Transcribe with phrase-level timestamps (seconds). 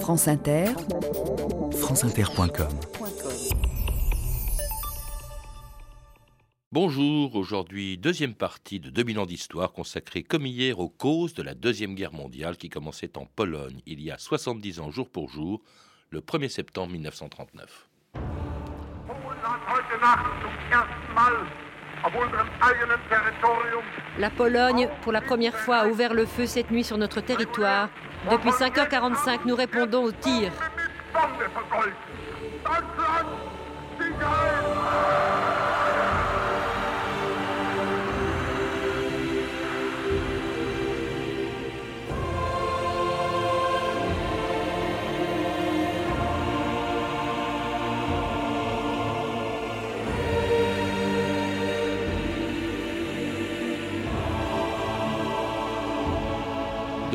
[0.00, 0.66] France Inter,
[1.80, 2.68] franceinter.com
[6.70, 11.54] Bonjour, aujourd'hui deuxième partie de 2000 ans d'histoire consacrée comme hier aux causes de la
[11.54, 15.62] Deuxième Guerre mondiale qui commençait en Pologne il y a 70 ans jour pour jour,
[16.10, 17.88] le 1er septembre 1939.
[24.18, 27.88] La Pologne, pour la première fois, a ouvert le feu cette nuit sur notre territoire.
[28.30, 30.52] Depuis 5h45, nous répondons aux tirs.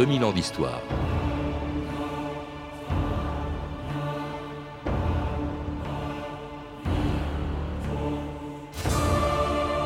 [0.01, 0.81] 2000 ans d'histoire.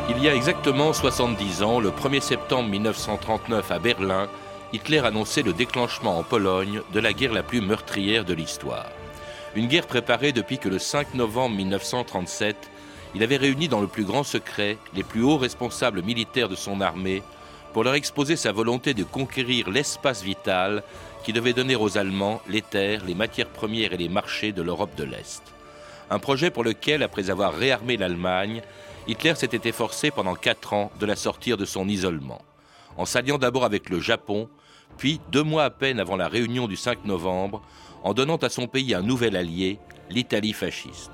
[0.09, 4.29] Il y a exactement 70 ans, le 1er septembre 1939 à Berlin,
[4.71, 8.91] Hitler annonçait le déclenchement en Pologne de la guerre la plus meurtrière de l'histoire.
[9.53, 12.55] Une guerre préparée depuis que le 5 novembre 1937,
[13.15, 16.79] il avait réuni dans le plus grand secret les plus hauts responsables militaires de son
[16.79, 17.21] armée
[17.75, 20.81] pour leur exposer sa volonté de conquérir l'espace vital
[21.25, 24.95] qui devait donner aux Allemands les terres, les matières premières et les marchés de l'Europe
[24.95, 25.43] de l'Est.
[26.09, 28.61] Un projet pour lequel, après avoir réarmé l'Allemagne,
[29.09, 32.41] Hitler s'était efforcé pendant quatre ans de la sortir de son isolement,
[32.95, 34.47] en s'alliant d'abord avec le Japon,
[34.97, 37.61] puis, deux mois à peine avant la réunion du 5 novembre,
[38.03, 41.11] en donnant à son pays un nouvel allié, l'Italie fasciste.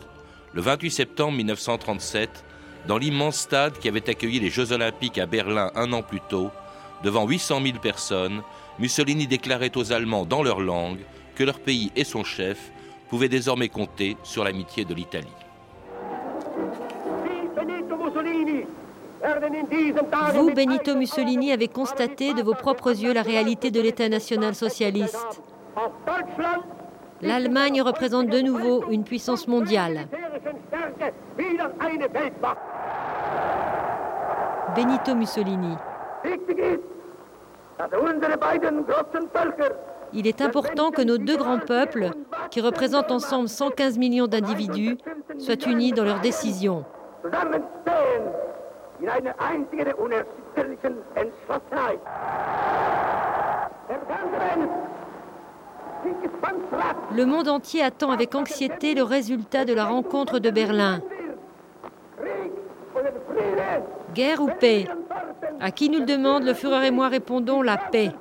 [0.53, 2.45] Le 28 septembre 1937,
[2.87, 6.49] dans l'immense stade qui avait accueilli les Jeux olympiques à Berlin un an plus tôt,
[7.03, 8.41] devant 800 000 personnes,
[8.79, 10.99] Mussolini déclarait aux Allemands dans leur langue
[11.35, 12.71] que leur pays et son chef
[13.09, 15.27] pouvaient désormais compter sur l'amitié de l'Italie.
[20.33, 25.41] Vous, Benito Mussolini, avez constaté de vos propres yeux la réalité de l'État national socialiste.
[27.21, 30.07] L'Allemagne représente de nouveau une puissance mondiale.
[34.75, 35.75] Benito Mussolini.
[40.13, 42.11] Il est important que nos deux grands peuples,
[42.49, 44.97] qui représentent ensemble 115 millions d'individus,
[45.37, 46.85] soient unis dans leurs décisions.
[57.13, 61.01] Le monde entier attend avec anxiété le résultat de la rencontre de Berlin.
[64.13, 64.87] Guerre ou paix
[65.59, 68.11] À qui nous le demande, le Führer et moi répondons la paix.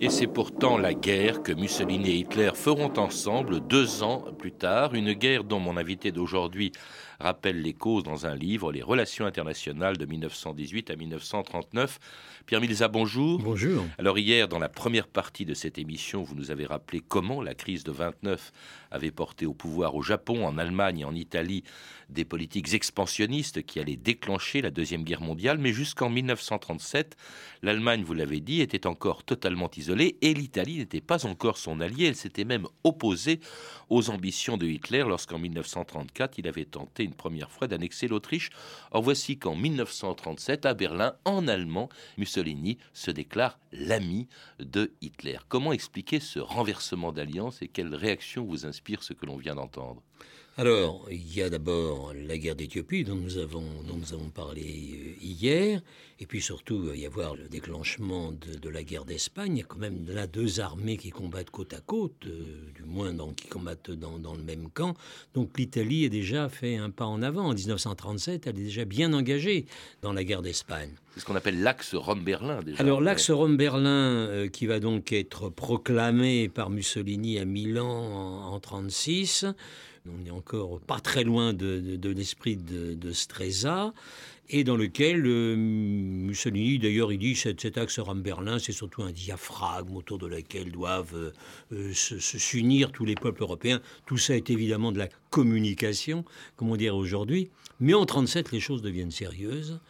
[0.00, 4.94] Et c'est pourtant la guerre que Mussolini et Hitler feront ensemble deux ans plus tard,
[4.94, 6.72] une guerre dont mon invité d'aujourd'hui
[7.20, 11.98] rappelle les causes dans un livre, Les relations internationales de 1918 à 1939.
[12.46, 13.40] Pierre Milza, bonjour.
[13.40, 13.84] Bonjour.
[13.98, 17.54] Alors hier, dans la première partie de cette émission, vous nous avez rappelé comment la
[17.54, 18.52] crise de 29
[18.90, 21.64] avait porté au pouvoir au Japon, en Allemagne et en Italie
[22.10, 25.58] des politiques expansionnistes qui allaient déclencher la Deuxième Guerre mondiale.
[25.58, 27.16] Mais jusqu'en 1937,
[27.62, 32.06] l'Allemagne, vous l'avez dit, était encore totalement isolée et l'Italie n'était pas encore son allié.
[32.06, 33.40] Elle s'était même opposée
[33.88, 38.50] aux ambitions de Hitler lorsqu'en 1934, il avait tenté une première fois d'annexer l'Autriche.
[38.90, 41.88] Or voici qu'en 1937, à Berlin, en allemand,
[42.18, 44.28] Mussolini se déclare l'ami
[44.58, 45.38] de Hitler.
[45.48, 50.02] Comment expliquer ce renversement d'alliance et quelle réaction vous inspire ce que l'on vient d'entendre?
[50.56, 54.62] Alors, il y a d'abord la guerre d'Éthiopie dont nous avons, dont nous avons parlé
[54.62, 55.82] euh, hier,
[56.20, 59.56] et puis surtout, il va y avoir le déclenchement de, la guerre d'Espagne.
[59.56, 62.84] Il y a quand même là deux armées qui combattent côte à côte, euh, du
[62.84, 64.94] moins qui combattent dans, dans, le même camp.
[65.34, 67.46] Donc l'Italie a déjà fait un pas en avant.
[67.46, 69.66] En 1937, elle est déjà bien engagée
[70.02, 70.90] dans la guerre d'Espagne.
[71.14, 72.78] C'est ce qu'on appelle l'axe Rome-Berlin déjà.
[72.80, 79.46] Alors l'axe Rome-Berlin, euh, qui va donc être proclamé par Mussolini à Milan en 1936.
[80.06, 83.94] On n'est encore pas très loin de, l'esprit de, Streza,
[84.50, 89.12] et dans lequel euh, Mussolini, d'ailleurs, il dit cet, cet axe Rome-Berlin, c'est surtout un
[89.12, 91.32] diaphragme autour de lequel doivent euh,
[91.72, 93.80] euh, s'unir tous les peuples européens.
[94.04, 96.26] Tout ça est évidemment de la communication,
[96.56, 97.48] comme on dirait aujourd'hui.
[97.80, 99.80] Mais en 1937, les choses deviennent sérieuses,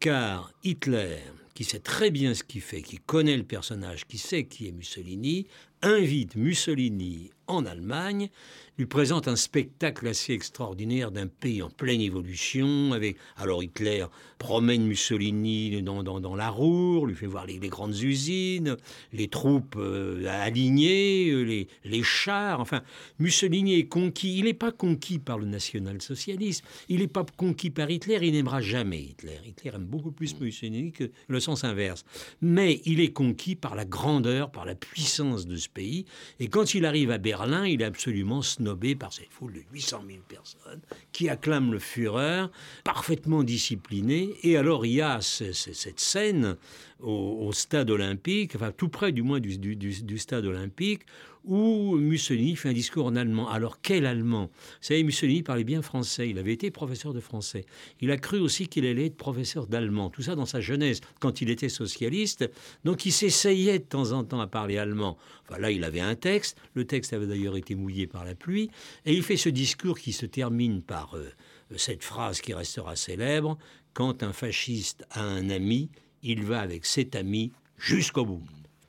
[0.00, 1.16] car Hitler,
[1.54, 4.72] qui sait très bien ce qu'il fait, qui connaît le personnage, qui sait qui est
[4.72, 5.46] Mussolini,
[5.82, 8.30] invite Mussolini en Allemagne
[8.78, 12.92] lui présente un spectacle assez extraordinaire d'un pays en pleine évolution.
[12.92, 14.06] Avec, alors Hitler
[14.38, 18.76] promène Mussolini dans, dans, la Roure, lui fait voir les, grandes usines,
[19.12, 22.60] les troupes euh, alignées, euh, les, les, chars.
[22.60, 22.82] Enfin,
[23.18, 24.38] Mussolini est conquis.
[24.38, 26.64] Il n'est pas conquis par le national-socialisme.
[26.88, 28.18] Il n'est pas conquis par Hitler.
[28.22, 29.38] Il n'aimera jamais Hitler.
[29.44, 32.04] Hitler aime beaucoup plus Mussolini que le sens inverse.
[32.40, 36.04] Mais il est conquis par la grandeur, par la puissance de ce pays.
[36.40, 40.04] Et quand il arrive à Berlin, il est absolument snobé par cette foule de 800
[40.06, 40.80] 000 personnes
[41.12, 42.46] qui acclament le Führer,
[42.84, 44.34] parfaitement discipliné.
[44.42, 46.56] Et alors il y a cette scène
[47.00, 51.02] au, stade olympique, enfin tout près du moins du, du stade olympique,
[51.44, 53.48] où Mussolini fait un discours en allemand.
[53.48, 54.50] Alors quel allemand?
[54.52, 57.64] Vous savez, Mussolini parlait bien français, il avait été professeur de français.
[58.00, 61.40] Il a cru aussi qu'il allait être professeur d'allemand, tout ça dans sa jeunesse, quand
[61.40, 62.48] il était socialiste.
[62.84, 65.16] Donc il s'essayait de temps en temps à parler allemand.
[65.48, 68.70] Enfin là, il avait un texte, le texte avait d'ailleurs été mouillé par la pluie,
[69.04, 71.30] et il fait ce discours qui se termine par euh,
[71.76, 73.58] cette phrase qui restera célèbre,
[73.94, 75.90] quand un fasciste a un ami,
[76.22, 78.42] il va avec cet ami jusqu'au bout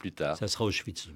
[0.03, 0.35] plus tard.
[0.35, 1.07] Ça sera Auschwitz.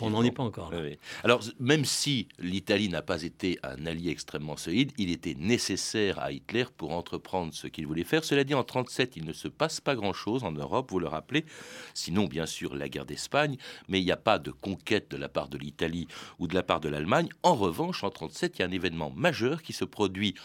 [0.00, 0.78] On n'en est pas encore là.
[1.24, 6.30] Alors, même si l'Italie n'a pas été un allié extrêmement solide, il était nécessaire à
[6.30, 8.22] Hitler pour entreprendre ce qu'il voulait faire.
[8.22, 11.44] Cela dit, en 1937, il ne se passe pas grand-chose en Europe, vous le rappelez.
[11.92, 13.56] Sinon, bien sûr, la guerre d'Espagne,
[13.88, 16.06] mais il n'y a pas de conquête de la part de l'Italie
[16.38, 17.30] ou de la part de l'Allemagne.
[17.42, 20.36] En revanche, en 1937, il y a un événement majeur qui se produit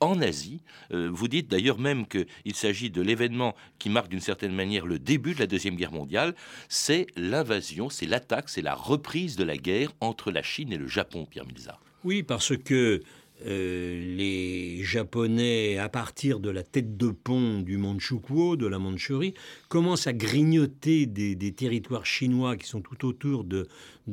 [0.00, 0.60] en Asie.
[0.92, 4.98] Euh, vous dites d'ailleurs même qu'il s'agit de l'événement qui marque d'une certaine manière le
[4.98, 6.34] début de la Deuxième Guerre mondiale.
[6.68, 10.88] C'est l'invasion, c'est l'attaque, c'est la reprise de la guerre entre la Chine et le
[10.88, 11.78] Japon, Pierre Milza.
[12.02, 13.02] Oui, parce que
[13.46, 19.34] euh, les Japonais, à partir de la tête de pont du Manchukuo, de la Mandchourie,
[19.68, 23.68] commencent à grignoter des, territoires chinois qui sont tout autour de,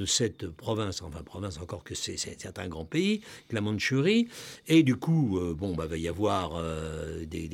[0.05, 3.21] cette province, enfin province encore que c'est un grand pays,
[3.51, 4.27] la Mandchourie,
[4.67, 7.49] et du coup, euh, bon, bah, va y avoir euh, des,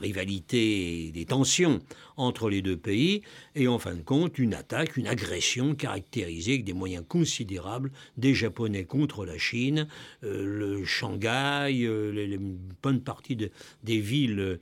[0.00, 1.80] rivalités, des tensions
[2.16, 3.22] entre les deux pays,
[3.54, 8.34] et en fin de compte, une attaque, une agression caractérisée avec des moyens considérables des
[8.34, 9.86] Japonais contre la Chine,
[10.24, 12.38] euh, le Shanghai, les, les,
[12.82, 13.50] bonne partie de,
[13.84, 14.58] des villes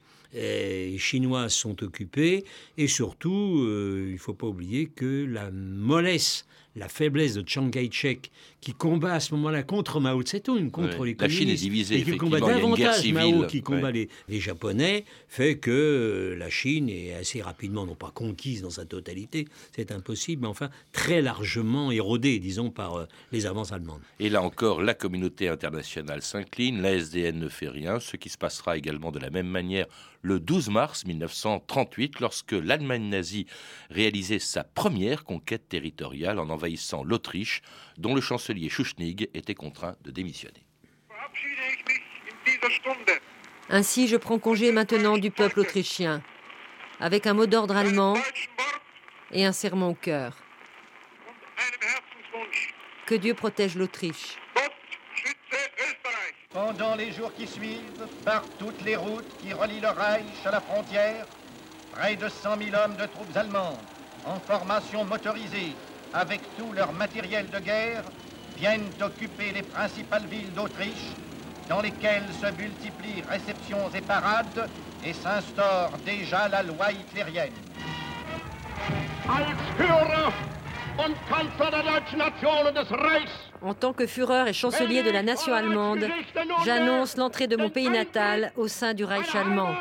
[0.99, 2.45] chinoises sont occupées,
[2.77, 6.47] et surtout, il ne faut pas oublier que la mollesse
[6.79, 8.31] la faiblesse de Chiang Kai-shek,
[8.61, 11.99] qui combat à ce moment-là contre Mao Tse-tung, contre les communistes, la Chine est divisée,
[11.99, 17.15] et qui combat davantage Mao qui combat les, Japonais, fait que euh, la Chine est
[17.15, 22.39] assez rapidement, non pas conquise dans sa totalité, c'est impossible, mais enfin très largement érodée,
[22.39, 24.01] disons, par euh, les avances allemandes.
[24.21, 28.39] Et là encore, la communauté internationale s'incline, la SDN ne fait rien, ce qui se
[28.39, 29.87] passera également de la même manière
[30.23, 33.47] le 12 mars 1938, lorsque l'Allemagne nazie
[33.91, 37.63] réalisait sa première conquête territoriale en envahissant l'Autriche,
[37.97, 40.65] dont le chancelier Schuschnigg était contraint de démissionner.
[43.71, 46.23] Ainsi, je prends congé maintenant du peuple autrichien,
[47.01, 48.17] avec un mot d'ordre allemand
[49.31, 50.37] et un serment au cœur.
[53.07, 54.37] Que Dieu protège l'Autriche.
[56.59, 60.61] Pendant les jours qui suivent, par toutes les routes qui relient le Reich à la
[60.61, 61.25] frontière,
[61.93, 63.79] près de 100 000 hommes de troupes allemandes,
[64.27, 65.77] en formation motorisée,
[66.13, 68.03] avec tout leur matériel de guerre,
[68.57, 71.13] viennent occuper les principales villes d'Autriche,
[71.69, 74.69] dans lesquelles se multiplient réceptions et parades,
[75.05, 77.53] et s'instaure déjà la loi hitlérienne.
[83.63, 86.07] En tant que Führer et chancelier de la nation allemande,
[86.65, 89.75] j'annonce l'entrée de mon pays natal au sein du Reich allemand.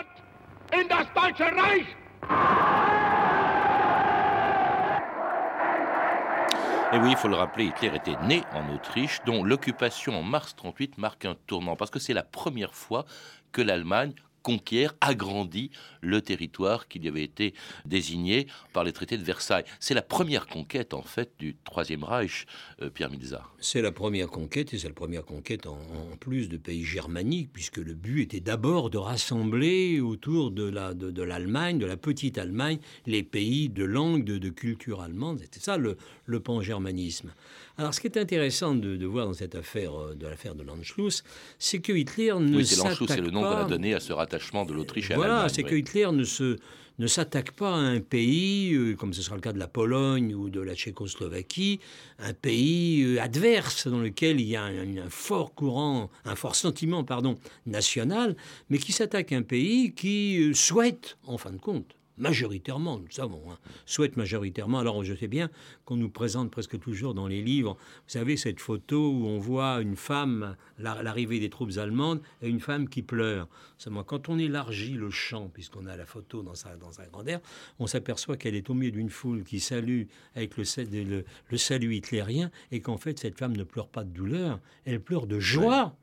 [6.93, 10.55] Et oui, il faut le rappeler, Hitler était né en Autriche, dont l'occupation en mars
[10.55, 13.05] 38 marque un tournant, parce que c'est la première fois
[13.51, 14.13] que l'Allemagne
[14.47, 17.53] conquiert, agrandit le territoire qui lui avait été
[17.85, 19.65] désigné par les traités de Versailles.
[19.81, 22.45] C'est la première conquête, en fait, du Troisième Reich,
[22.81, 23.43] euh, Pierre Milza.
[23.59, 25.77] C'est la première conquête, et c'est la première conquête en,
[26.21, 31.11] plus de pays germaniques, puisque le but était d'abord de rassembler autour de la, de,
[31.11, 35.39] de la petite Allemagne, les pays de langue, de, culture allemande.
[35.41, 37.33] C'était ça le, le pan-germanisme.
[37.77, 41.23] Alors, ce qui est intéressant de, voir dans cette affaire euh, de l'affaire de l'Anschluss,
[41.59, 43.13] c'est que Hitler ne oui, s'attaque pas...
[43.15, 45.75] c'est le nom qu'on a donné à ce rattachement de l'Autriche à Voilà, c'est que
[45.75, 46.57] Hitler ne se
[46.99, 50.33] ne s'attaque pas à un pays, euh, comme ce sera le cas de la Pologne
[50.33, 51.79] ou de la Tchécoslovaquie,
[52.19, 57.03] un pays euh, adverse dans lequel il y a un, fort courant, un fort sentiment
[57.03, 58.35] pardon, national,
[58.69, 63.41] mais qui s'attaque à un pays qui souhaite, en fin de compte, majoritairement, nous savons,
[63.51, 64.79] hein, souhaitent majoritairement.
[64.79, 65.49] Alors je sais bien
[65.85, 69.81] qu'on nous présente presque toujours dans les livres, vous savez, cette photo où on voit
[69.81, 73.47] une femme, l'arrivée des troupes allemandes, et une femme qui pleure.
[73.77, 77.41] Seulement, quand on élargit le champ, puisqu'on a la photo dans sa, dans grandeur,
[77.79, 80.03] on s'aperçoit qu'elle est au milieu d'une foule qui salue
[80.35, 80.63] avec le,
[81.03, 84.99] le, le salut hitlérien, et qu'en fait, cette femme ne pleure pas de douleur, elle
[84.99, 85.95] pleure de joie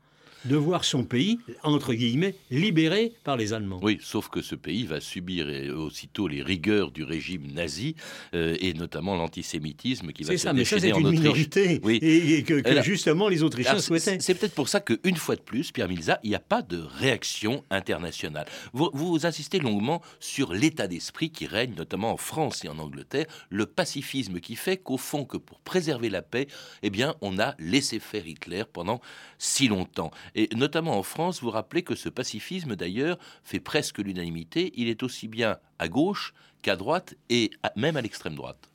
[0.45, 3.79] de voir son pays, entre guillemets, libéré par les Allemands.
[3.81, 7.95] Oui, sauf que ce pays va subir aussitôt les rigueurs du régime nazi
[8.33, 11.99] euh, et notamment l'antisémitisme qui va se ça, mais ça, c'est une minorité oui.
[12.01, 14.17] et, que, justement les Autrichiens souhaitaient.
[14.19, 16.77] C'est peut-être pour ça qu'une fois de plus, Pierre Milza, il n'y a pas de
[16.77, 18.45] réaction internationale.
[18.73, 23.25] Vous, vous insistez longuement sur l'état d'esprit qui règne, notamment en France et en Angleterre,
[23.49, 26.47] le pacifisme qui fait qu'au fond, que pour préserver la paix,
[26.83, 29.01] eh bien, on a laissé faire Hitler pendant
[29.37, 30.11] si longtemps.
[30.35, 34.73] Et notamment en France, vous rappelez que ce pacifisme, d'ailleurs, fait presque l'unanimité.
[34.75, 38.69] Il est aussi bien à gauche qu'à droite et même à l'extrême droite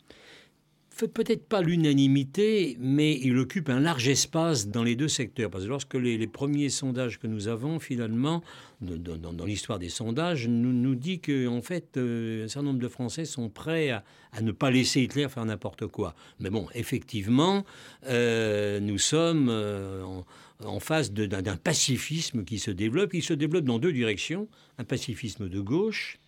[1.07, 5.50] peut-être pas l'unanimité, mais il occupe un large espace dans les deux secteurs.
[5.50, 8.42] Parce que lorsque les, premiers sondages que nous avons, finalement,
[8.80, 12.88] dans, l'histoire des sondages, nous, nous dit qu'en en fait, euh, un certain nombre de
[12.88, 14.02] Français sont prêts à,
[14.42, 16.14] ne pas laisser Hitler faire n'importe quoi.
[16.38, 17.64] Mais bon, effectivement,
[18.07, 20.25] euh, nous sommes euh, en,
[20.64, 23.14] en face d'un pacifisme qui se développe.
[23.14, 24.49] Il se développe dans deux directions.
[24.78, 26.19] Un pacifisme de gauche,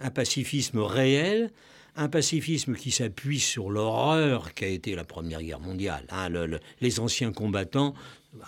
[0.00, 1.50] un pacifisme réel,
[1.96, 6.06] un pacifisme qui s'appuie sur l'horreur qu'a été la Première Guerre mondiale.
[6.10, 6.28] Hein.
[6.80, 7.94] les anciens combattants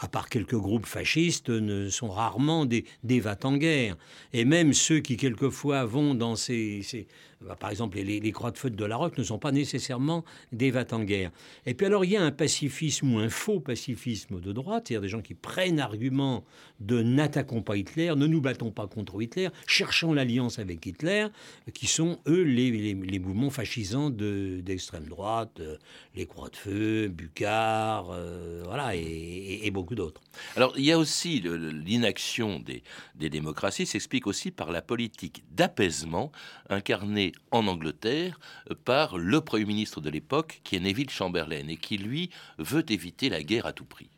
[0.00, 3.96] à part quelques groupes fascistes, ne sont rarement des, des en guerre.
[4.32, 7.06] Et même ceux qui, quelquefois, vont dans ces,
[7.40, 10.72] bah, par exemple, les, croix de feu de la Roque ne sont pas nécessairement des
[10.72, 11.30] vats en guerre.
[11.66, 15.02] Et puis alors, il y a un pacifisme ou un faux pacifisme de droite, c'est-à-dire
[15.02, 16.44] des gens qui prennent argument
[16.80, 21.28] de n'attaquons pas Hitler, ne nous battons pas contre Hitler, cherchons l'alliance avec Hitler,
[21.74, 25.76] qui sont, eux, les, les, mouvements fascisants d'extrême droite, euh,
[26.14, 30.22] les croix de feu, Bucard, euh, voilà, et, beaucoup d'autres.
[30.56, 32.82] Alors, il y a aussi l'inaction des,
[33.16, 36.32] des démocraties s'explique aussi par la politique d'apaisement
[36.70, 38.38] incarnée en Angleterre
[38.70, 42.84] euh, par le Premier ministre de l'époque, qui est Neville Chamberlain, et qui, lui, veut
[42.90, 44.10] éviter la guerre à tout prix.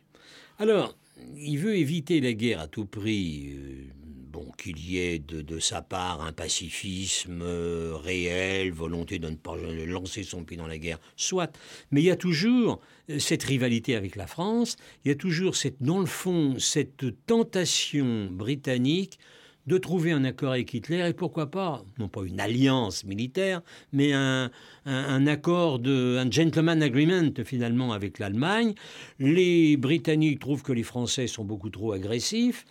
[0.59, 0.95] Alors,
[1.37, 3.53] il veut éviter la guerre à tout prix.
[3.53, 3.87] Euh,
[4.31, 9.55] bon, qu'il y ait de, sa part un pacifisme euh, réel, volonté de ne pas
[9.55, 11.55] lancer son pays dans la guerre, soit.
[11.91, 12.79] Mais il y a toujours
[13.19, 18.27] cette rivalité avec la France, il y a toujours, cette, dans le fond, cette tentation
[18.31, 19.19] britannique
[19.67, 23.61] de trouver un accord avec Hitler et pourquoi pas, non pas une alliance militaire,
[23.93, 24.49] mais un,
[25.27, 28.73] accord, de, un gentleman agreement finalement avec l'Allemagne.
[29.19, 32.65] Les Britanniques trouvent que les Français sont beaucoup trop agressifs.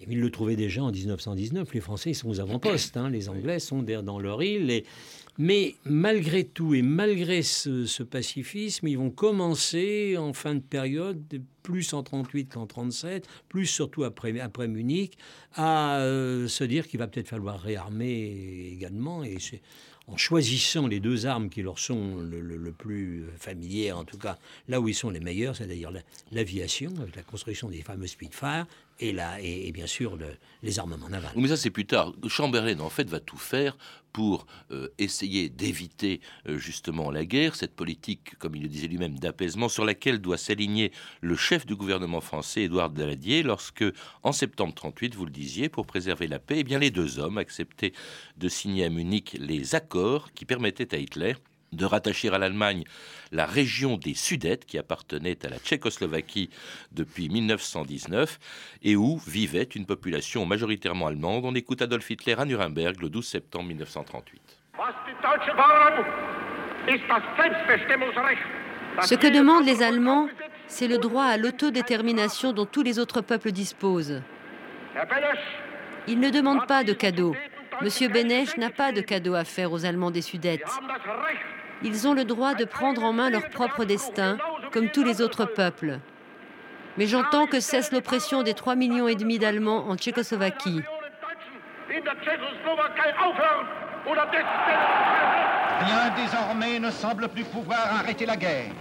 [0.00, 1.72] Et ils le trouvaient déjà en 1919.
[1.72, 2.96] Les Français sont aux avant-postes.
[2.96, 3.08] Hein.
[3.10, 4.82] Les Anglais sont dans leur île.
[5.38, 11.22] Mais malgré tout et malgré ce, pacifisme, ils vont commencer en fin de période,
[11.62, 15.18] plus en 38 qu'en 37, plus surtout après, après Munich,
[15.54, 19.24] à euh, se dire qu'il va peut-être falloir réarmer également.
[19.24, 19.36] Et
[20.08, 24.38] en choisissant les deux armes qui leur sont le, plus familières, en tout cas
[24.68, 25.90] là où ils sont les meilleurs, c'est-à-dire
[26.32, 28.66] l'aviation, avec la construction des fameux Spitfire,
[29.00, 30.18] et, là, et, bien sûr
[30.62, 31.32] les armements navals.
[31.36, 32.12] Mais ça c'est plus tard.
[32.28, 33.76] Chamberlain en fait va tout faire
[34.16, 39.18] pour euh, essayer d'éviter euh, justement la guerre, cette politique, comme il le disait lui-même,
[39.18, 43.84] d'apaisement sur laquelle doit s'aligner le chef du gouvernement français, Édouard Daladier, lorsque,
[44.22, 47.36] en septembre 38, vous le disiez, pour préserver la paix, eh bien les deux hommes
[47.36, 47.92] acceptaient
[48.38, 51.34] de signer à Munich les accords qui permettaient à Hitler
[51.76, 52.84] de rattacher à l'Allemagne
[53.32, 56.50] la région des Sudètes qui appartenait à la Tchécoslovaquie
[56.92, 58.38] depuis 1919
[58.82, 61.44] et où vivait une population majoritairement allemande.
[61.44, 64.40] On écoute Adolf Hitler à Nuremberg le 12 septembre 1938.
[69.02, 70.28] Ce que demandent les Allemands,
[70.66, 74.22] c'est le droit à l'autodétermination dont tous les autres peuples disposent.
[76.08, 77.34] Ils ne demandent pas de cadeaux.
[77.82, 80.64] Monsieur Benech n'a pas de cadeaux à faire aux Allemands des Sudètes.
[81.82, 84.38] Ils ont le droit de prendre en main leur propre destin,
[84.72, 85.98] comme tous les autres peuples.
[86.96, 90.82] Mais j'entends que cesse l'oppression des 3 millions et demi d'Allemands en Tchécoslovaquie.
[95.78, 98.72] Rien désormais ne semble plus pouvoir arrêter la guerre.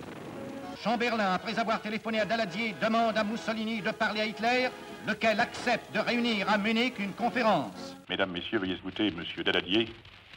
[0.82, 4.70] Chamberlain, après avoir téléphoné à Daladier, demande à Mussolini de parler à Hitler,
[5.08, 7.98] lequel accepte de réunir à Munich une conférence.
[8.10, 9.90] Mesdames, Messieurs, veuillez écouter Monsieur Daladier,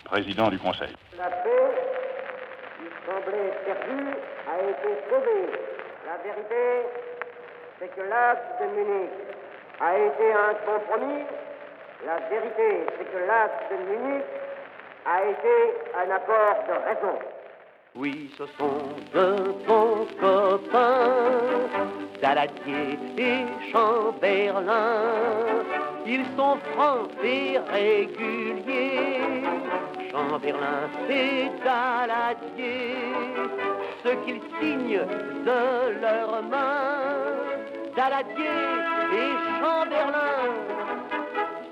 [0.04, 0.94] président du Conseil
[3.06, 4.00] semblait perdu
[4.48, 5.40] a été sauvé.
[6.06, 6.86] La vérité,
[7.78, 9.10] c'est que l'acte de Munich
[9.80, 11.24] a été un compromis.
[12.06, 14.24] La vérité, c'est que l'acte de Munich
[15.06, 15.56] a été
[15.96, 17.18] un apport de raison.
[17.94, 21.40] Oui, ce sont de bons copains,
[22.22, 25.64] Daladier et Chamberlain.
[26.06, 29.20] Ils sont francs et réguliers,
[30.10, 32.94] Chamberlain et Daladier.
[34.04, 35.06] Ce qu'ils signent
[35.44, 37.28] de leurs mains,
[37.96, 38.44] Daladier
[39.12, 40.54] et Chamberlain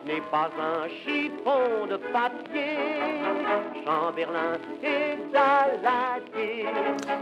[0.07, 2.77] n'est pas un chiffon de papier.
[3.85, 6.67] Chamberlain et Daladier.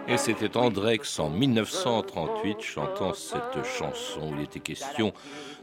[0.09, 5.13] Et c'était Andrex en 1938 chantant cette chanson il était question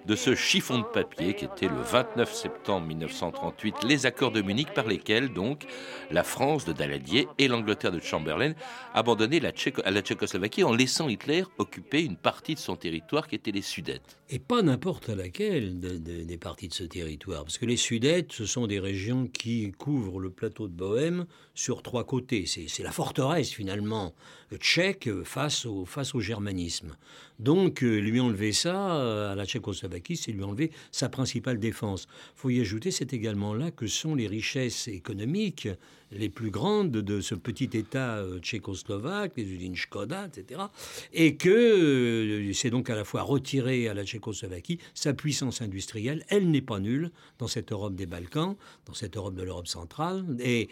[0.06, 4.74] de ce chiffon de papier qui était le 29 septembre 1938, les accords de Munich
[4.74, 5.66] par lesquels donc
[6.10, 8.54] la France de Daladier et l'Angleterre de Chamberlain
[8.94, 13.62] abandonnaient la Tchécoslovaquie en laissant Hitler occuper une partie de son territoire qui était les
[13.62, 14.18] Sudètes.
[14.30, 18.68] Et pas n'importe laquelle des parties de ce territoire, parce que les Sudètes, ce sont
[18.68, 22.46] des régions qui couvrent le plateau de Bohême sur trois côtés.
[22.46, 24.14] C'est la forteresse finalement
[24.58, 26.96] tchèque face au, face au germanisme.
[27.40, 32.08] Donc euh, lui enlever ça euh, à la Tchécoslovaquie, c'est lui enlever sa principale défense.
[32.36, 35.68] Il faut y ajouter, c'est également là que sont les richesses économiques
[36.12, 40.62] les plus grandes de ce petit État euh, tchécoslovaque, les usines Skoda, etc.
[41.14, 46.26] Et que c'est donc à la fois retiré à la Tchécoslovaquie sa puissance industrielle.
[46.28, 48.56] Elle n'est pas nulle dans cette Europe des Balkans,
[48.86, 50.70] dans cette Europe de l'Europe centrale, et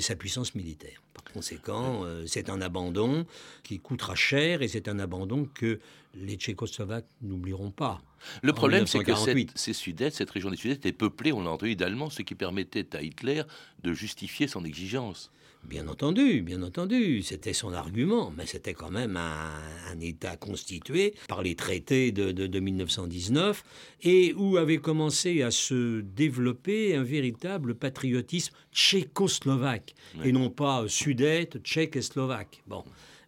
[0.00, 1.02] sa puissance militaire.
[1.14, 3.26] Par conséquent, c'est un abandon
[3.62, 5.80] qui coûtera cher et c'est un abandon que
[6.14, 8.02] les Tchécoslovaques n'oublieront pas.
[8.42, 9.12] Le problème, c'est que
[9.54, 12.96] ces Sudètes, cette région des Sudètes, était peuplée, on l'a entendu, d'Allemands, ce qui permettait
[12.96, 13.42] à Hitler
[13.82, 15.30] de justifier son exigence.
[15.68, 21.42] Bien entendu, bien entendu, c'était son argument, mais c'était quand même un, État constitué par
[21.42, 23.64] les traités de, 1919
[24.02, 31.62] et où avait commencé à se développer un véritable patriotisme tchécoslovaque et non pas sudète,
[31.62, 32.62] tchèque et slovaque.
[32.66, 32.84] Bon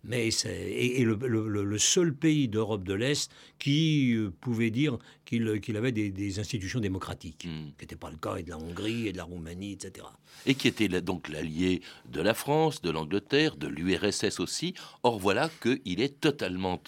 [0.07, 6.39] mais et, le, seul pays d'Europe de l'Est qui euh, pouvait dire qu'il avait des,
[6.39, 7.73] institutions démocratiques, hmm.
[7.77, 10.07] qui n'était pas le cas de la Hongrie et de la Roumanie, etc.
[10.47, 14.75] Et qui était donc l'allié de la France, de l'Angleterre, de l'URSS aussi.
[15.03, 16.81] Or voilà qu'il est totalement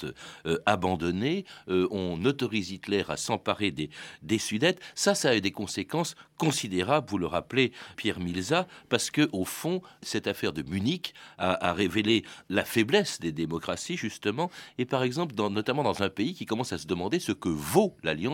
[0.47, 1.44] euh, abandonné.
[1.68, 3.90] Euh, on autorise Hitler à s'emparer des,
[4.22, 4.81] des Sudètes.
[4.94, 9.83] Ça, ça a des conséquences considérables, vous le rappelez, Pierre Milza, parce que au fond,
[10.03, 15.51] cette affaire de Munich a, révélé la faiblesse des démocraties, justement, et par exemple, dans,
[15.51, 18.27] notamment dans un pays qui commence à se demander ce que vaut l'alliance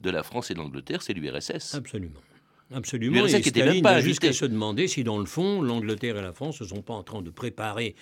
[0.00, 1.74] de la France et de l'Angleterre, c'est l'URSS.
[1.74, 2.20] Absolument.
[2.72, 3.26] Absolument.
[3.26, 6.66] Et Staline pas jusqu'à se demander si, dans le fond, l'Angleterre et la France ne
[6.66, 7.96] sont pas en train de préparer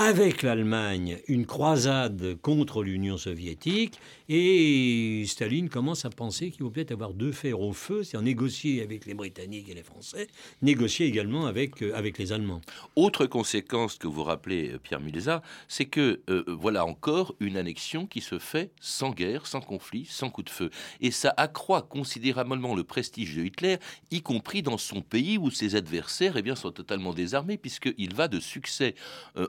[0.00, 6.92] avec l'Allemagne une croisade contre l'Union soviétique et Staline commence à penser qu'il faut peut-être
[6.92, 10.28] avoir deux fers au feu, c'est-à-dire négocier avec les Britanniques et les Français,
[10.62, 12.62] négocier également avec, euh, avec les Allemands.
[12.96, 18.06] Autre conséquence que vous rappelez, euh, Pierre Milza, c'est que euh, voilà encore une annexion
[18.06, 20.70] qui se fait sans guerre, sans conflit, sans coup de feu.
[21.02, 23.76] Et ça accroît considérablement le prestige de Hitler,
[24.10, 28.28] y compris dans son pays où ses adversaires eh bien, sont totalement désarmés, puisqu'il va
[28.28, 28.94] de succès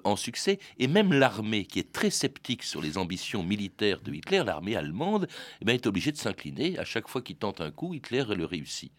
[0.04, 0.41] en succès.
[0.48, 5.28] Et même l'armée, qui est très sceptique sur les ambitions militaires de Hitler, l'armée allemande
[5.62, 6.78] eh ben, est obligée de s'incliner.
[6.78, 8.92] À chaque fois qu'il tente un coup, Hitler le réussit.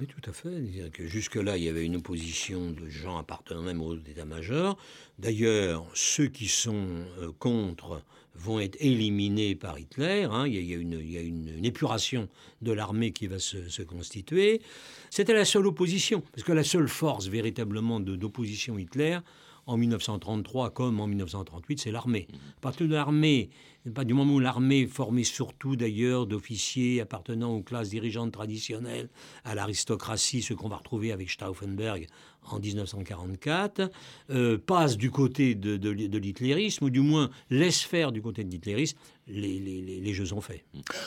[0.00, 0.90] Oui, tout à fait.
[0.92, 4.78] Que jusque-là, il y avait une opposition de gens appartenant même au état-major.
[5.18, 8.02] D'ailleurs, ceux qui sont euh, contre
[8.34, 10.26] vont être éliminés par Hitler.
[10.30, 10.46] Hein.
[10.46, 12.28] Il, y a, une, épuration
[12.62, 14.62] de l'armée qui va se, constituer.
[15.10, 19.18] C'était la seule opposition, parce que la seule force véritablement d'opposition Hitler,
[19.66, 22.26] en 1933 comme en 1938, c'est l'armée.
[22.60, 23.50] Parce que l'armée
[23.90, 29.08] pas du moment où l'armée, formée surtout d'ailleurs d'officiers appartenant aux classes dirigeantes traditionnelles,
[29.44, 32.06] à l'aristocratie, ce qu'on va retrouver avec Stauffenberg
[32.50, 33.90] en 1944,
[34.30, 38.50] euh, passe du côté de, de, l'hitlérisme, ou du moins laisse faire du côté de
[38.50, 39.60] l'hitlérisme, les,
[40.00, 40.64] les, jeux sont faits.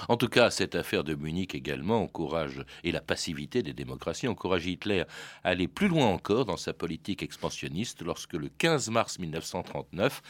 [0.07, 4.65] En tout cas, cette affaire de Munich également encourage, et la passivité des démocraties encourage
[4.65, 5.03] Hitler
[5.43, 10.21] à aller plus loin encore dans sa politique expansionniste lorsque le 15 mars 1939,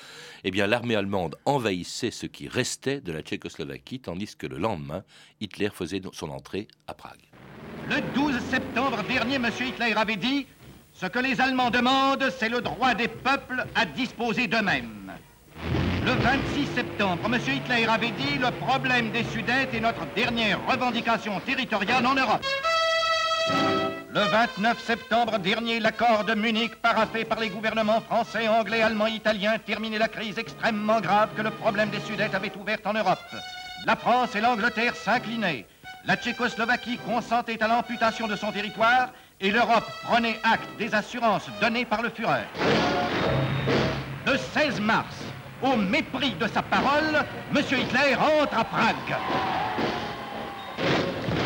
[0.43, 5.03] eh bien, l'armée allemande envahissait ce qui restait de la Tchécoslovaquie, tandis que le lendemain,
[5.39, 7.21] Hitler faisait son entrée à Prague.
[7.87, 9.47] Le 12 septembre dernier, M.
[9.61, 10.47] Hitler avait dit
[10.97, 15.12] Ce que les Allemands demandent, c'est le droit des peuples à disposer d'eux-mêmes.
[16.05, 17.38] Le 26 septembre, M.
[17.53, 22.45] Hitler avait dit Le problème des Sudètes est notre dernière revendication territoriale en Europe.
[24.13, 29.58] Le 29 septembre dernier, l'accord de Munich, paraffé par les gouvernements français, anglais, allemands, italiens,
[29.60, 33.19] terminait la crise extrêmement grave que le problème des Sudètes avait ouverte en Europe.
[33.86, 35.65] La France et l'Angleterre s'inclinaient.
[36.05, 39.10] La Tchécoslovaquie consentait à l'amputation de son territoire
[39.45, 42.45] et l'Europe prenait acte des assurances données par le Führer.
[44.25, 45.17] Le 16 mars,
[45.62, 47.23] au mépris de sa parole,
[47.55, 47.62] M.
[47.62, 49.15] Hitler entre à Prague.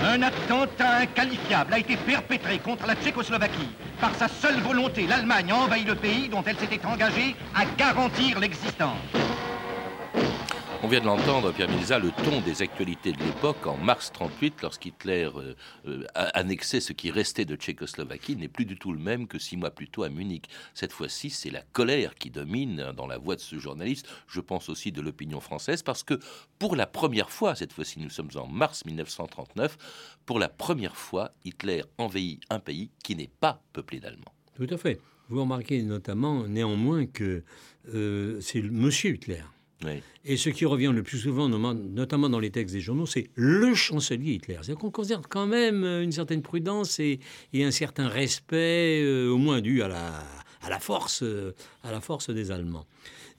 [0.05, 3.75] Un attentat inqualifiable a été perpétré contre la Tchécoslovaquie.
[3.99, 8.39] Par sa seule volonté, l'Allemagne a envahi le pays dont elle s'était engagée à garantir
[8.39, 8.95] l'existence.
[10.81, 14.61] On vient de l'entendre, Pierre Milza, le ton des actualités de l'époque en mars 38,
[14.61, 15.53] lorsqu'Hitler euh,
[15.85, 19.37] euh, a annexé ce qui restait de Tchécoslovaquie, n'est plus du tout le même que
[19.39, 20.45] six mois plus tôt à Munich.
[20.73, 24.07] Cette fois-ci, c'est la colère qui domine dans la voix de ce journaliste.
[24.29, 26.17] Je pense aussi de l'opinion française, parce que
[26.59, 29.77] pour la première fois, cette fois-ci, nous sommes en mars 1939,
[30.25, 34.33] pour la première fois, Hitler envahit un pays qui n'est pas peuplé d'Allemands.
[34.55, 35.01] Tout à fait.
[35.27, 37.43] Vous remarquez notamment, néanmoins, que
[37.93, 39.43] euh, c'est Monsieur Hitler
[40.25, 43.73] et ce qui revient le plus souvent, notamment dans les textes des journaux, c'est le
[43.73, 44.55] chancelier Hitler.
[44.55, 47.19] C'est-à-dire qu'on conserve quand même euh, une certaine prudence et,
[47.55, 52.51] un certain respect, euh, au moins dû à la, force, euh, à la force des
[52.51, 52.85] Allemands.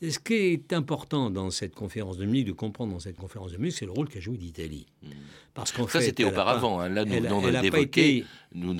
[0.02, 3.58] Ce qui est important dans cette conférence de Munich, de comprendre dans cette conférence de
[3.58, 4.86] Munich, c'est le rôle qu'a joué l'Italie.
[5.02, 5.08] Hmm.
[5.52, 6.80] Parce qu'en Ça, c'était auparavant.
[6.80, 6.88] Hein.
[6.88, 8.74] Là, nous venons d'évoquer nous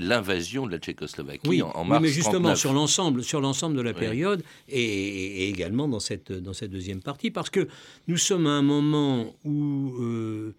[0.00, 3.82] l'invasion de la Tchécoslovaquie oui, en, mars Oui, mais justement sur l'ensemble, sur l'ensemble de
[3.82, 7.66] la période et, également dans cette, dans cette deuxième partie, parce que
[8.06, 10.54] nous sommes à un moment où euh,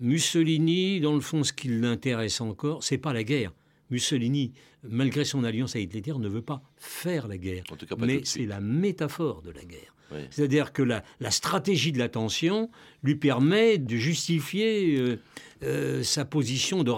[0.00, 3.52] Mussolini, dans le fond, ce qui l'intéresse encore, c'est pas la guerre.
[3.92, 4.52] Mussolini,
[4.82, 7.62] malgré son alliance avec Hitler, ne veut pas faire la guerre.
[7.98, 9.94] mais c'est la métaphore de la guerre.
[10.30, 12.70] C'est-à-dire que la, stratégie de la tension
[13.02, 15.18] lui permet de justifier euh,
[15.62, 16.92] euh, sa position de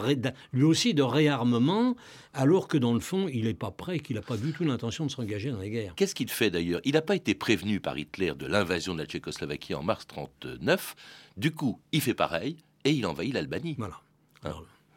[0.52, 1.94] lui aussi de réarmement,
[2.32, 5.06] alors que dans le fond, il n'est pas prêt, qu'il n'a pas du tout l'intention
[5.06, 5.94] de s'engager dans la guerre.
[5.94, 6.80] Qu'est-ce qu'il fait d'ailleurs?
[6.84, 10.96] Il n'a pas été prévenu par Hitler de l'invasion de la Tchécoslovaquie en mars 1939.
[11.36, 13.76] Du coup, il fait pareil et il envahit l'Albanie.
[13.78, 14.00] Voilà.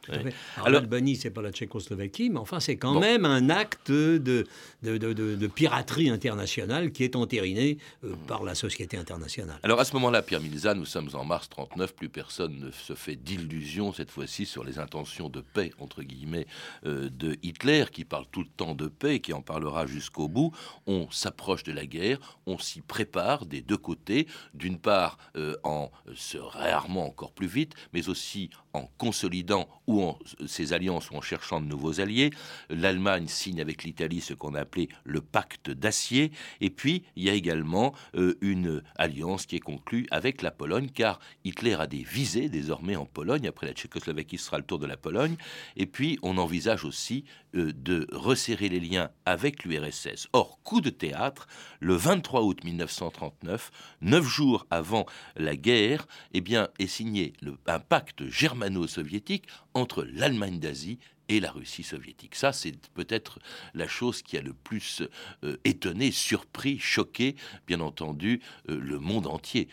[0.09, 4.45] Hein alors, l'Albanie, c'est pas la Tchécoslovaquie, mais enfin, c'est quand même un acte de
[4.83, 9.59] de, piraterie internationale qui est entériné euh, par la société internationale.
[9.63, 12.93] Alors à ce moment-là, Pierre Milza, nous sommes en mars 39, plus personne ne se
[12.93, 16.47] fait d'illusions cette fois-ci sur les intentions de paix, entre guillemets,
[16.85, 20.51] euh, de Hitler, qui parle tout le temps de paix qui en parlera jusqu'au bout.
[20.85, 25.91] On s'approche de la guerre, on s'y prépare des deux côtés, d'une part euh, en
[26.15, 29.96] se réarmant encore plus vite, mais aussi en consolidant ou
[30.45, 32.31] ses alliances en cherchant de nouveaux alliés.
[32.69, 36.31] L'Allemagne signe avec l'Italie ce qu'on a appelé le pacte d'acier.
[36.61, 40.89] Et puis, il y a également euh, une alliance qui est conclue avec la Pologne,
[40.93, 43.47] car Hitler a des visées désormais en Pologne.
[43.47, 45.35] Après la Tchécoslovaquie, ce sera le tour de la Pologne.
[45.75, 50.27] Et puis, on envisage aussi euh, de resserrer les liens avec l'URSS.
[50.33, 51.47] Or, coup de théâtre,
[51.79, 55.05] le 23 août 1939, neuf jours avant
[55.35, 57.33] la guerre, eh bien, est signé
[57.67, 62.35] un pacte germano-soviétique entre l'Allemagne d'Asie et la Russie soviétique.
[62.35, 63.39] Ça, c'est peut-être
[63.73, 65.03] la chose qui a le plus
[65.43, 67.35] euh, étonné, surpris, choqué,
[67.67, 69.67] bien entendu, euh, le monde entier.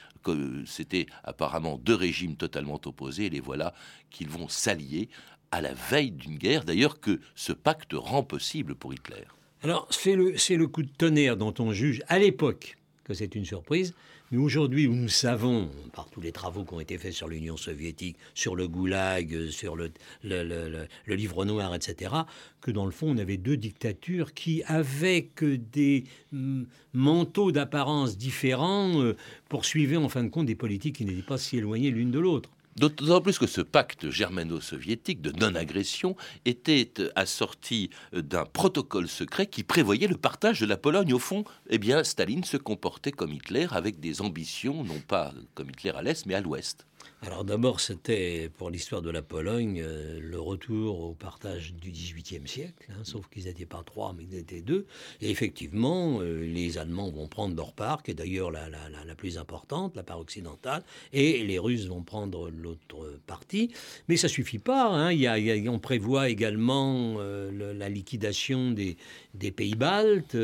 [0.66, 3.74] C'était apparemment deux régimes totalement opposés, et les voilà
[4.10, 5.10] qu'ils vont s'allier
[5.50, 9.24] à la veille d'une guerre, d'ailleurs que ce pacte rend possible pour Hitler.
[9.62, 13.94] Alors, c'est le coup de tonnerre dont on juge à l'époque que c'est une surprise,
[14.32, 18.56] aujourd'hui, nous savons, par tous les travaux qui ont été faits sur l'Union soviétique, sur
[18.56, 19.90] le goulag, sur le,
[20.22, 22.14] le, livre noir, etc.,
[22.60, 29.00] que dans le fond, on avait deux dictatures qui, avec des mm, manteaux d'apparence différents,
[29.00, 29.16] euh,
[29.48, 32.50] poursuivaient en fin de compte des politiques qui n'étaient pas si éloignées l'une de l'autre.
[32.76, 40.08] D'autant plus que ce pacte germano-soviétique de non-agression était assorti d'un protocole secret qui prévoyait
[40.08, 41.12] le partage de la Pologne.
[41.12, 45.70] Au fond, eh bien, Staline se comportait comme Hitler avec des ambitions, non pas comme
[45.70, 46.86] Hitler à l'Est, mais à l'Ouest.
[47.22, 52.46] Alors d'abord, c'était pour l'histoire de la Pologne euh, le retour au partage du XVIIIe
[52.46, 54.86] siècle, hein, sauf qu'ils n'étaient pas trois, mais ils étaient deux.
[55.22, 58.68] Et effectivement, euh, les Allemands vont prendre leur part, qui est d'ailleurs la,
[59.16, 60.82] plus importante, la part occidentale,
[61.14, 63.70] et les Russes vont prendre l'autre partie.
[64.08, 64.88] Mais ça suffit pas.
[64.88, 65.12] Hein.
[65.12, 68.98] Il on prévoit également euh, la liquidation des,
[69.32, 70.36] des pays baltes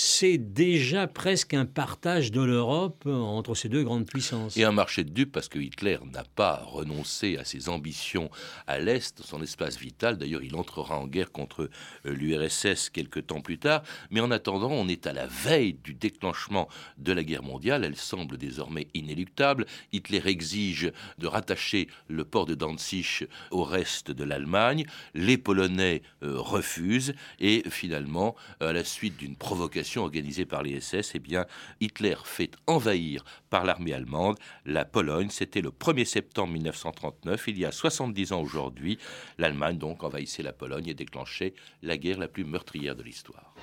[0.00, 4.56] c'est déjà presque un partage de l'Europe entre ces deux grandes puissances.
[4.56, 8.30] Et un marché de dupes parce que Hitler n'a pas renoncé à ses ambitions
[8.68, 10.16] à l'Est, son espace vital.
[10.16, 11.68] D'ailleurs, il entrera en guerre contre
[12.06, 13.82] euh, l'URSS quelques temps plus tard.
[14.12, 17.84] Mais en attendant, on est à la veille du déclenchement de la guerre mondiale.
[17.84, 19.66] Elle semble désormais inéluctable.
[19.92, 24.86] Hitler exige de rattacher le port de Danzig au reste de l'Allemagne.
[25.14, 27.14] Les Polonais euh, refusent.
[27.40, 31.46] Et finalement, à la suite d'une provocation organisée par les SS, eh bien,
[31.80, 35.28] Hitler fait envahir par l'armée allemande la Pologne.
[35.30, 38.98] C'était le 1er septembre 1939, il y a 70 ans aujourd'hui.
[39.38, 43.54] L'Allemagne donc envahissait la Pologne et déclenchait la guerre la plus meurtrière de l'histoire.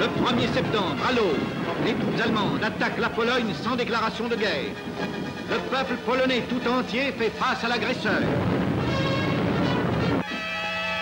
[0.00, 1.38] Le 1er septembre, à l'aube,
[1.84, 4.72] les troupes allemandes attaquent la Pologne sans déclaration de guerre.
[5.50, 8.22] Le peuple polonais tout entier fait face à l'agresseur.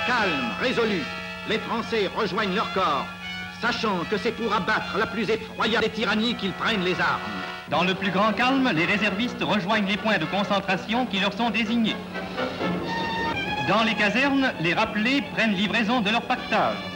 [0.07, 1.01] Calme, résolu,
[1.49, 3.07] les Français rejoignent leur corps,
[3.63, 7.21] sachant que c'est pour abattre la plus effroyable des tyrannies qu'ils prennent les armes.
[7.71, 11.51] Dans le plus grand calme, les réservistes rejoignent les points de concentration qui leur sont
[11.51, 11.97] désignés.
[13.69, 16.92] Dans les casernes, les rappelés prennent livraison de leur pactage.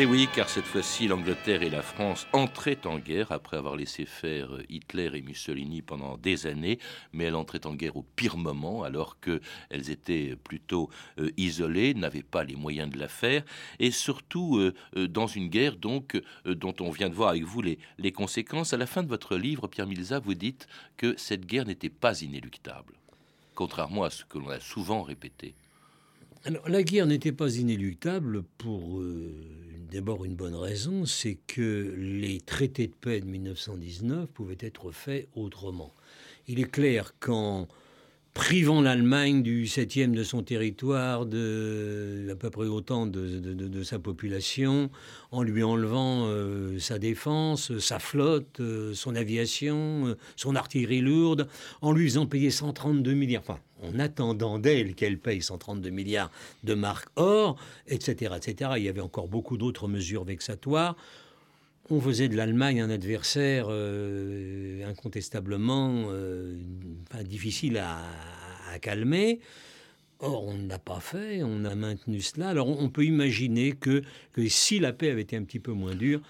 [0.00, 4.06] Et oui, car cette fois-ci, l'Angleterre et la France entraient en guerre après avoir laissé
[4.06, 6.78] faire Hitler et Mussolini pendant des années,
[7.12, 12.22] mais elles entraient en guerre au pire moment, alors qu'elles étaient plutôt euh, isolées, n'avaient
[12.22, 13.44] pas les moyens de la faire,
[13.78, 17.60] et surtout euh, euh, dans une guerre donc dont on vient de voir avec vous
[17.60, 18.72] les, conséquences.
[18.72, 22.22] À la fin de votre livre, Pierre Milza, vous dites que cette guerre n'était pas
[22.22, 22.94] inéluctable,
[23.54, 25.52] contrairement à ce que l'on a souvent répété.
[26.66, 29.02] La guerre n'était pas inéluctable pour
[29.90, 35.28] d'abord une bonne raison, c'est que les traités de paix de 1919 pouvaient être faits
[35.34, 35.92] autrement.
[36.46, 37.66] Il est clair qu'en
[38.40, 44.88] privant l'Allemagne du septième de son territoire, de à peu près autant de, sa population,
[45.30, 51.48] en lui enlevant euh, sa défense, sa flotte, euh, son aviation, euh, son artillerie lourde,
[51.82, 53.42] en lui faisant payer 132 milliards.
[53.42, 56.30] Enfin, en attendant d'elle qu'elle paye 132 milliards
[56.64, 57.56] de marques or,
[57.88, 58.70] etc., etc.
[58.78, 60.96] Il y avait encore beaucoup d'autres mesures vexatoires.
[61.92, 66.56] On faisait de l'Allemagne un adversaire euh, incontestablement euh,
[67.24, 67.98] difficile à,
[68.80, 69.40] calmer.
[70.20, 72.50] Or, on ne l'a pas fait, on a maintenu cela.
[72.50, 75.96] Alors, on, peut imaginer que, que, si la paix avait été un petit peu moins
[75.96, 76.20] dure,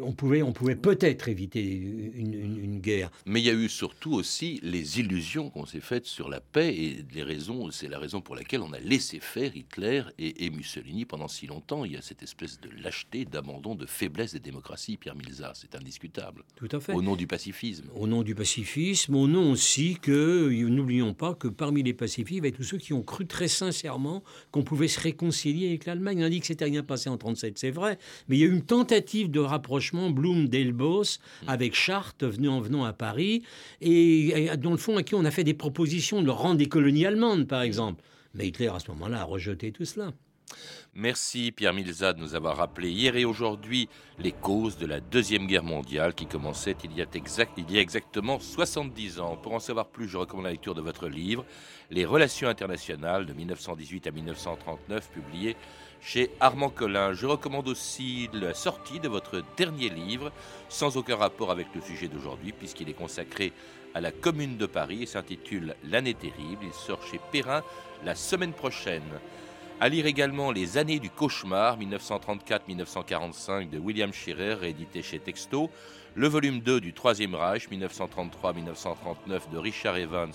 [0.00, 3.10] on pouvait, on pouvait peut-être éviter une, guerre.
[3.26, 6.74] Mais il y a eu surtout aussi les illusions qu'on s'est faites sur la paix
[6.74, 7.70] et les raisons.
[7.70, 11.84] C'est la raison pour laquelle on a laissé faire Hitler et, Mussolini pendant si longtemps.
[11.84, 14.96] Il y a cette espèce de lâcheté, d'abandon, de faiblesse des démocraties.
[14.96, 16.44] Pierre Milza, c'est indiscutable.
[16.56, 16.92] Tout à fait.
[16.92, 17.88] Au nom du pacifisme.
[17.94, 22.36] Au nom du pacifisme, au nom aussi que n'oublions pas que parmi les pacifistes, il
[22.36, 26.22] y avait tous ceux qui ont cru très sincèrement qu'on pouvait se réconcilier avec l'Allemagne.
[26.22, 28.46] On a dit que c'était rien passé en 37, c'est vrai, mais il y a
[28.46, 31.18] eu une tentative de rapprochement Blum-Delbos
[31.48, 33.42] avec Chartres venu en venant à Paris
[33.80, 36.68] et, dans le fond à qui on a fait des propositions de leur rendre des
[36.68, 38.04] colonies allemandes par exemple.
[38.34, 40.12] Mais Hitler à ce moment-là a rejeté tout cela.
[40.94, 45.46] Merci Pierre Milza de nous avoir rappelé hier et aujourd'hui les causes de la Deuxième
[45.46, 49.36] Guerre mondiale qui commençait il y, a exact, il y a exactement 70 ans.
[49.36, 51.44] Pour en savoir plus, je recommande la lecture de votre livre
[51.90, 55.56] Les Relations internationales de 1918 à 1939, publié
[56.00, 57.12] chez Armand Collin.
[57.12, 60.32] Je recommande aussi la sortie de votre dernier livre,
[60.68, 63.52] sans aucun rapport avec le sujet d'aujourd'hui, puisqu'il est consacré
[63.94, 66.64] à la Commune de Paris et s'intitule L'année terrible.
[66.64, 67.62] Il sort chez Perrin
[68.04, 69.02] la semaine prochaine.
[69.80, 75.70] À lire également Les années du cauchemar 1934-1945 de William Scherer, édité chez Texto,
[76.16, 80.32] le volume 2 du Troisième Reich 1933-1939 de Richard Evans,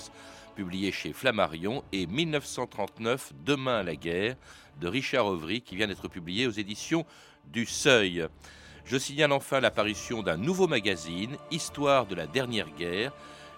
[0.56, 4.38] publié chez Flammarion, et 1939 Demain la guerre
[4.79, 7.05] de Richard Auvry, qui vient d'être publié aux éditions
[7.45, 8.27] du Seuil.
[8.86, 13.13] Je signale enfin l'apparition d'un nouveau magazine, Histoire de la dernière guerre,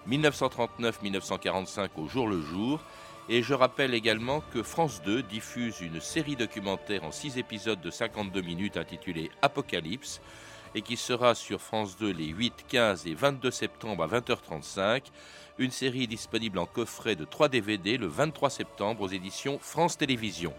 [0.08, 2.80] 1939-1945 au jour le jour,
[3.28, 7.90] et je rappelle également que France 2 diffuse une série documentaire en 6 épisodes de
[7.90, 10.20] 52 minutes intitulée Apocalypse
[10.76, 15.04] et qui sera sur France 2 les 8, 15 et 22 septembre à 20h35.
[15.58, 20.54] Une série disponible en coffret de 3 DVD le 23 septembre aux éditions France Télévisions.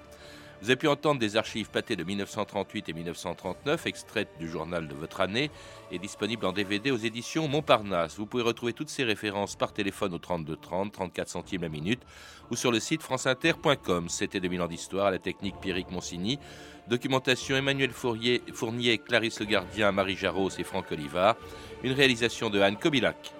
[0.61, 4.95] Vous avez pu entendre des archives pâtées de 1938 et 1939, extraites du journal de
[4.95, 5.51] votre année,
[5.91, 8.17] et disponibles en DVD aux éditions Montparnasse.
[8.17, 12.01] Vous pouvez retrouver toutes ces références par téléphone au 32 30, 34 centimes la minute,
[12.49, 14.09] ou sur le site franceinter.com.
[14.09, 16.39] C'était 2000 ans d'histoire, la technique Pierrick Monsigny.
[16.87, 21.35] Documentation Emmanuel Fournier, Clarisse Le Gardien, Marie Jarros et Franck Olivard.
[21.83, 23.33] Une réalisation de Anne Kobilac.